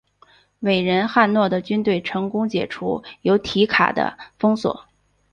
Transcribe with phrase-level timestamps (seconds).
[0.61, 4.87] 伟人汉诺的军队成功解除由提卡的封锁。